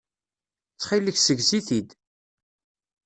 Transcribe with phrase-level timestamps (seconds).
[0.71, 1.89] Ttxilek ssegzi-t-id.